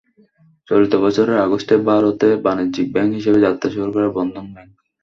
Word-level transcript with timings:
চলতি 0.67 0.97
বছরের 1.03 1.37
আগস্টে 1.39 1.75
ভারতে 1.87 2.27
বাণিজ্যিক 2.45 2.87
ব্যাংক 2.93 3.11
হিসেবে 3.17 3.39
যাত্রা 3.45 3.67
শুরু 3.75 3.89
করে 3.91 4.07
বন্ধন 4.17 4.45
ব্যাংক। 4.53 4.71